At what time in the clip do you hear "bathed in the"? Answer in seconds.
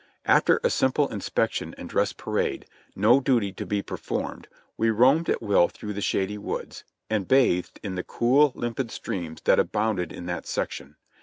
7.27-8.03